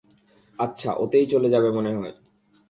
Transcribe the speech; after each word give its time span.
আচ্ছা, 0.59 0.89
ওতেই 0.93 1.25
চলে 1.25 1.47
যাবে 1.49 1.69
মনে 1.71 1.91
হয়। 1.95 2.13